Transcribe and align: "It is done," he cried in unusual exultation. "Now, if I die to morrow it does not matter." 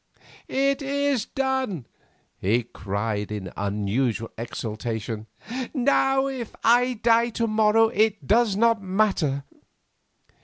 "It 0.47 0.81
is 0.81 1.25
done," 1.25 1.85
he 2.39 2.63
cried 2.63 3.31
in 3.31 3.53
unusual 3.55 4.31
exultation. 4.35 5.27
"Now, 5.75 6.25
if 6.25 6.55
I 6.63 6.93
die 7.03 7.29
to 7.37 7.45
morrow 7.45 7.89
it 7.89 8.25
does 8.25 8.55
not 8.57 8.81
matter." 8.81 9.43